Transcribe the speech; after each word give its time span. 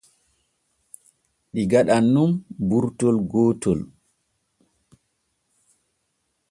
Ɗi 1.53 1.61
gaɗan 1.71 2.03
nun 2.13 2.31
burtol 2.67 3.15
gootol. 3.31 3.79